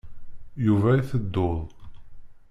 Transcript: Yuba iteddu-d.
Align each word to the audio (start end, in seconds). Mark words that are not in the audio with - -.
Yuba 0.65 0.89
iteddu-d. 0.99 1.59